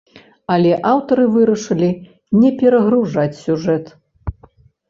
[0.53, 1.89] Але аўтары вырашылі
[2.41, 3.85] не перагружаць сюжэт.